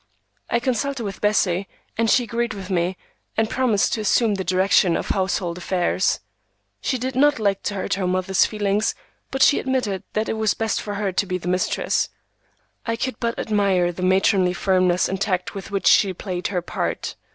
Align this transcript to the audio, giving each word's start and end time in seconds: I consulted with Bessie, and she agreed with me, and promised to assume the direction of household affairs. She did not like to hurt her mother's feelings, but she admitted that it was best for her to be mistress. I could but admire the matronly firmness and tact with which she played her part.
I 0.49 0.59
consulted 0.59 1.03
with 1.03 1.21
Bessie, 1.21 1.67
and 1.95 2.09
she 2.09 2.23
agreed 2.23 2.55
with 2.55 2.71
me, 2.71 2.97
and 3.37 3.47
promised 3.51 3.93
to 3.93 4.01
assume 4.01 4.33
the 4.33 4.43
direction 4.43 4.97
of 4.97 5.09
household 5.09 5.59
affairs. 5.59 6.21
She 6.81 6.97
did 6.97 7.15
not 7.15 7.37
like 7.37 7.61
to 7.61 7.75
hurt 7.75 7.93
her 7.93 8.07
mother's 8.07 8.43
feelings, 8.43 8.95
but 9.29 9.43
she 9.43 9.59
admitted 9.59 10.01
that 10.13 10.27
it 10.27 10.33
was 10.37 10.55
best 10.55 10.81
for 10.81 10.95
her 10.95 11.11
to 11.11 11.25
be 11.27 11.37
mistress. 11.37 12.09
I 12.83 12.95
could 12.95 13.19
but 13.19 13.37
admire 13.37 13.91
the 13.91 14.01
matronly 14.01 14.53
firmness 14.53 15.07
and 15.07 15.21
tact 15.21 15.53
with 15.53 15.69
which 15.69 15.85
she 15.85 16.13
played 16.15 16.47
her 16.47 16.63
part. 16.63 17.15